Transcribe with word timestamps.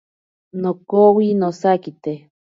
Nokowi 0.61 1.27
nosakite. 1.39 2.11